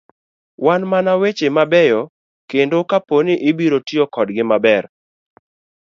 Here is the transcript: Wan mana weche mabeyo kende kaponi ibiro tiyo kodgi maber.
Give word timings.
Wan 0.65 0.81
mana 0.91 1.13
weche 1.21 1.47
mabeyo 1.57 2.01
kende 2.49 2.77
kaponi 2.89 3.33
ibiro 3.49 3.77
tiyo 3.87 4.05
kodgi 4.13 4.43
maber. 4.49 4.83